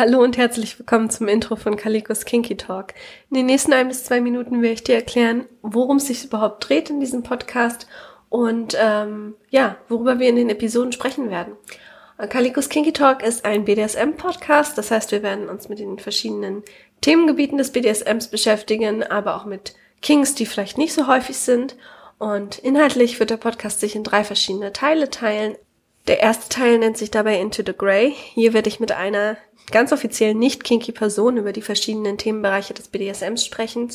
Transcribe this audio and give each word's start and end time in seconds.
Hallo 0.00 0.22
und 0.22 0.38
herzlich 0.38 0.78
willkommen 0.78 1.10
zum 1.10 1.28
Intro 1.28 1.56
von 1.56 1.76
Kalikos 1.76 2.24
Kinky 2.24 2.56
Talk. 2.56 2.94
In 3.28 3.36
den 3.36 3.44
nächsten 3.44 3.74
ein 3.74 3.88
bis 3.88 4.02
zwei 4.02 4.22
Minuten 4.22 4.62
werde 4.62 4.72
ich 4.72 4.82
dir 4.82 4.94
erklären, 4.94 5.44
worum 5.60 5.98
es 5.98 6.06
sich 6.06 6.24
überhaupt 6.24 6.66
dreht 6.66 6.88
in 6.88 7.00
diesem 7.00 7.22
Podcast 7.22 7.86
und 8.30 8.74
ähm, 8.80 9.34
ja, 9.50 9.76
worüber 9.90 10.18
wir 10.18 10.30
in 10.30 10.36
den 10.36 10.48
Episoden 10.48 10.92
sprechen 10.92 11.28
werden. 11.28 11.52
Kalikos 12.30 12.70
Kinky 12.70 12.94
Talk 12.94 13.22
ist 13.22 13.44
ein 13.44 13.66
BDSM-Podcast, 13.66 14.78
das 14.78 14.90
heißt, 14.90 15.12
wir 15.12 15.22
werden 15.22 15.50
uns 15.50 15.68
mit 15.68 15.80
den 15.80 15.98
verschiedenen 15.98 16.62
Themengebieten 17.02 17.58
des 17.58 17.70
BDSMs 17.70 18.28
beschäftigen, 18.28 19.02
aber 19.02 19.36
auch 19.36 19.44
mit 19.44 19.74
Kings, 20.00 20.34
die 20.34 20.46
vielleicht 20.46 20.78
nicht 20.78 20.94
so 20.94 21.08
häufig 21.08 21.36
sind. 21.36 21.76
Und 22.18 22.58
inhaltlich 22.58 23.20
wird 23.20 23.28
der 23.28 23.36
Podcast 23.36 23.80
sich 23.80 23.94
in 23.94 24.04
drei 24.04 24.24
verschiedene 24.24 24.72
Teile 24.72 25.10
teilen. 25.10 25.56
Der 26.06 26.20
erste 26.20 26.48
Teil 26.48 26.78
nennt 26.78 26.96
sich 26.96 27.10
dabei 27.10 27.38
Into 27.38 27.62
the 27.64 27.76
Grey. 27.76 28.14
Hier 28.34 28.52
werde 28.52 28.68
ich 28.68 28.80
mit 28.80 28.92
einer 28.92 29.36
ganz 29.70 29.92
offiziell 29.92 30.34
nicht 30.34 30.64
kinky 30.64 30.92
Person 30.92 31.36
über 31.36 31.52
die 31.52 31.62
verschiedenen 31.62 32.18
Themenbereiche 32.18 32.74
des 32.74 32.88
BDSMs 32.88 33.44
sprechen. 33.44 33.90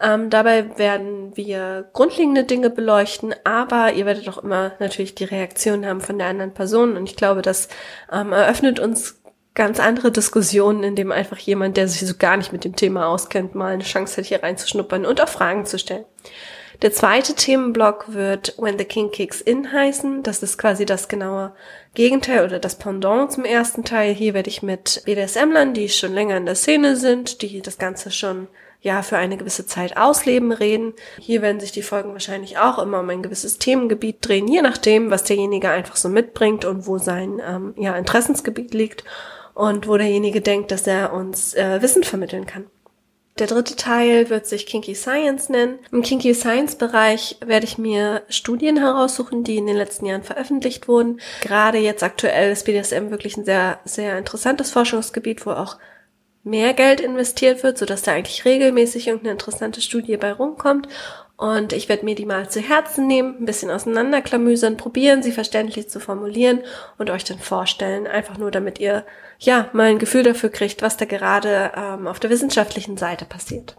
Ähm, 0.00 0.30
dabei 0.30 0.78
werden 0.78 1.36
wir 1.36 1.88
grundlegende 1.92 2.44
Dinge 2.44 2.70
beleuchten, 2.70 3.34
aber 3.44 3.92
ihr 3.92 4.06
werdet 4.06 4.28
auch 4.28 4.38
immer 4.38 4.72
natürlich 4.78 5.14
die 5.14 5.24
Reaktion 5.24 5.84
haben 5.86 6.00
von 6.00 6.18
der 6.18 6.28
anderen 6.28 6.54
Person 6.54 6.96
und 6.96 7.08
ich 7.08 7.16
glaube, 7.16 7.42
das 7.42 7.68
ähm, 8.12 8.32
eröffnet 8.32 8.78
uns 8.78 9.20
ganz 9.54 9.80
andere 9.80 10.12
Diskussionen, 10.12 10.84
in 10.84 10.94
dem 10.94 11.10
einfach 11.10 11.38
jemand, 11.38 11.76
der 11.76 11.88
sich 11.88 12.06
so 12.08 12.14
gar 12.16 12.36
nicht 12.36 12.52
mit 12.52 12.64
dem 12.64 12.76
Thema 12.76 13.08
auskennt, 13.08 13.56
mal 13.56 13.72
eine 13.72 13.82
Chance 13.82 14.18
hat, 14.18 14.26
hier 14.26 14.42
reinzuschnuppern 14.42 15.04
und 15.04 15.20
auch 15.20 15.28
Fragen 15.28 15.66
zu 15.66 15.80
stellen. 15.80 16.04
Der 16.80 16.92
zweite 16.92 17.34
Themenblock 17.34 18.14
wird 18.14 18.54
When 18.56 18.78
the 18.78 18.84
King 18.84 19.10
Kicks 19.10 19.40
In 19.40 19.72
heißen. 19.72 20.22
Das 20.22 20.44
ist 20.44 20.58
quasi 20.58 20.86
das 20.86 21.08
genaue 21.08 21.52
Gegenteil 21.94 22.44
oder 22.44 22.60
das 22.60 22.78
Pendant 22.78 23.32
zum 23.32 23.44
ersten 23.44 23.82
Teil. 23.82 24.14
Hier 24.14 24.32
werde 24.32 24.48
ich 24.48 24.62
mit 24.62 25.02
BDSMlern, 25.04 25.74
die 25.74 25.88
schon 25.88 26.14
länger 26.14 26.36
in 26.36 26.46
der 26.46 26.54
Szene 26.54 26.94
sind, 26.94 27.42
die 27.42 27.60
das 27.62 27.78
Ganze 27.78 28.12
schon 28.12 28.46
ja 28.80 29.02
für 29.02 29.16
eine 29.16 29.36
gewisse 29.36 29.66
Zeit 29.66 29.96
ausleben, 29.96 30.52
reden. 30.52 30.94
Hier 31.18 31.42
werden 31.42 31.58
sich 31.58 31.72
die 31.72 31.82
Folgen 31.82 32.12
wahrscheinlich 32.12 32.58
auch 32.58 32.78
immer 32.78 33.00
um 33.00 33.10
ein 33.10 33.24
gewisses 33.24 33.58
Themengebiet 33.58 34.18
drehen, 34.20 34.46
je 34.46 34.62
nachdem, 34.62 35.10
was 35.10 35.24
derjenige 35.24 35.70
einfach 35.70 35.96
so 35.96 36.08
mitbringt 36.08 36.64
und 36.64 36.86
wo 36.86 36.98
sein 36.98 37.42
ähm, 37.44 37.74
ja, 37.76 37.96
Interessensgebiet 37.96 38.72
liegt 38.72 39.02
und 39.52 39.88
wo 39.88 39.96
derjenige 39.96 40.40
denkt, 40.40 40.70
dass 40.70 40.86
er 40.86 41.12
uns 41.12 41.54
äh, 41.54 41.82
Wissen 41.82 42.04
vermitteln 42.04 42.46
kann. 42.46 42.66
Der 43.38 43.46
dritte 43.46 43.76
Teil 43.76 44.30
wird 44.30 44.46
sich 44.46 44.66
Kinky 44.66 44.94
Science 44.94 45.48
nennen. 45.48 45.78
Im 45.92 46.02
Kinky 46.02 46.34
Science 46.34 46.76
Bereich 46.76 47.36
werde 47.44 47.66
ich 47.66 47.78
mir 47.78 48.22
Studien 48.28 48.78
heraussuchen, 48.78 49.44
die 49.44 49.56
in 49.56 49.66
den 49.66 49.76
letzten 49.76 50.06
Jahren 50.06 50.24
veröffentlicht 50.24 50.88
wurden. 50.88 51.20
Gerade 51.42 51.78
jetzt 51.78 52.02
aktuell 52.02 52.50
ist 52.50 52.64
BDSM 52.64 53.10
wirklich 53.10 53.36
ein 53.36 53.44
sehr, 53.44 53.78
sehr 53.84 54.18
interessantes 54.18 54.72
Forschungsgebiet, 54.72 55.46
wo 55.46 55.52
auch 55.52 55.76
mehr 56.42 56.74
Geld 56.74 57.00
investiert 57.00 57.62
wird, 57.62 57.78
sodass 57.78 58.02
da 58.02 58.12
eigentlich 58.12 58.44
regelmäßig 58.44 59.06
irgendeine 59.06 59.32
interessante 59.32 59.80
Studie 59.80 60.16
bei 60.16 60.32
rumkommt. 60.32 60.88
Und 61.38 61.72
ich 61.72 61.88
werde 61.88 62.04
mir 62.04 62.16
die 62.16 62.26
mal 62.26 62.50
zu 62.50 62.60
Herzen 62.60 63.06
nehmen, 63.06 63.36
ein 63.40 63.44
bisschen 63.44 63.70
auseinanderklamüsern, 63.70 64.76
probieren, 64.76 65.22
sie 65.22 65.30
verständlich 65.30 65.88
zu 65.88 66.00
formulieren 66.00 66.62
und 66.98 67.10
euch 67.10 67.22
dann 67.22 67.38
vorstellen. 67.38 68.08
Einfach 68.08 68.38
nur, 68.38 68.50
damit 68.50 68.80
ihr 68.80 69.06
ja 69.38 69.68
mal 69.72 69.86
ein 69.86 70.00
Gefühl 70.00 70.24
dafür 70.24 70.50
kriegt, 70.50 70.82
was 70.82 70.96
da 70.96 71.04
gerade 71.04 71.70
ähm, 71.76 72.08
auf 72.08 72.18
der 72.18 72.30
wissenschaftlichen 72.30 72.96
Seite 72.96 73.24
passiert. 73.24 73.76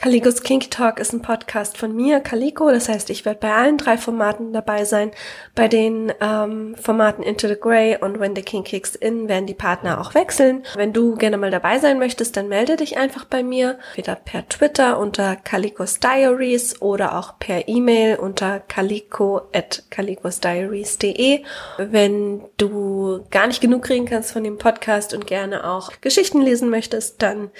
Caligos 0.00 0.42
Kink 0.42 0.70
Talk 0.70 0.98
ist 0.98 1.12
ein 1.12 1.20
Podcast 1.20 1.76
von 1.76 1.94
mir, 1.94 2.20
Calico. 2.20 2.70
Das 2.70 2.88
heißt, 2.88 3.10
ich 3.10 3.26
werde 3.26 3.40
bei 3.40 3.52
allen 3.52 3.76
drei 3.76 3.98
Formaten 3.98 4.54
dabei 4.54 4.86
sein. 4.86 5.10
Bei 5.54 5.68
den 5.68 6.10
ähm, 6.22 6.74
Formaten 6.80 7.22
Into 7.22 7.48
the 7.48 7.60
Grey 7.60 7.98
und 8.00 8.18
When 8.18 8.34
the 8.34 8.40
King 8.40 8.64
Kicks 8.64 8.94
In 8.94 9.28
werden 9.28 9.44
die 9.44 9.52
Partner 9.52 10.00
auch 10.00 10.14
wechseln. 10.14 10.62
Wenn 10.74 10.94
du 10.94 11.16
gerne 11.16 11.36
mal 11.36 11.50
dabei 11.50 11.78
sein 11.78 11.98
möchtest, 11.98 12.38
dann 12.38 12.48
melde 12.48 12.76
dich 12.76 12.96
einfach 12.96 13.26
bei 13.26 13.42
mir. 13.42 13.78
Entweder 13.90 14.14
per 14.14 14.48
Twitter 14.48 14.98
unter 14.98 15.36
Calicos 15.36 16.00
Diaries 16.00 16.80
oder 16.80 17.18
auch 17.18 17.38
per 17.38 17.68
E-Mail 17.68 18.16
unter 18.16 18.58
calico 18.58 19.42
at 19.52 19.82
calicosdiaries.de. 19.90 21.42
Wenn 21.76 22.40
du 22.56 23.26
gar 23.30 23.48
nicht 23.48 23.60
genug 23.60 23.82
kriegen 23.82 24.06
kannst 24.06 24.32
von 24.32 24.44
dem 24.44 24.56
Podcast 24.56 25.12
und 25.12 25.26
gerne 25.26 25.70
auch 25.70 25.92
Geschichten 26.00 26.40
lesen 26.40 26.70
möchtest, 26.70 27.20
dann 27.20 27.50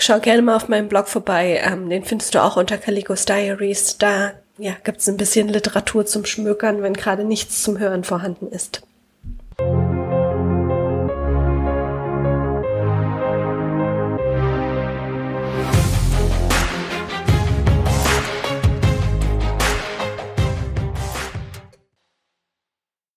schau 0.00 0.20
gerne 0.20 0.42
mal 0.42 0.56
auf 0.56 0.68
meinem 0.68 0.88
Blog 0.88 1.08
vorbei. 1.08 1.60
Ähm, 1.64 1.88
den 1.88 2.04
findest 2.04 2.34
du 2.34 2.42
auch 2.42 2.56
unter 2.56 2.78
Calicos 2.78 3.24
Diaries. 3.24 3.98
Da 3.98 4.32
ja, 4.58 4.72
gibt's 4.82 5.08
ein 5.08 5.16
bisschen 5.16 5.48
Literatur 5.48 6.04
zum 6.06 6.24
Schmökern, 6.24 6.82
wenn 6.82 6.94
gerade 6.94 7.24
nichts 7.24 7.62
zum 7.62 7.78
Hören 7.78 8.04
vorhanden 8.04 8.48
ist. 8.48 8.82